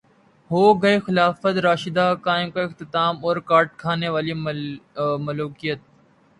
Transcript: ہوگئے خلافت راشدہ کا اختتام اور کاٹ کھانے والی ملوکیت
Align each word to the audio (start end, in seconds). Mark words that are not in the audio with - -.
ہوگئے 0.49 0.99
خلافت 0.99 1.57
راشدہ 1.63 2.05
کا 2.23 2.33
اختتام 2.61 3.25
اور 3.25 3.37
کاٹ 3.49 3.77
کھانے 3.79 4.09
والی 4.09 4.33
ملوکیت 5.19 5.79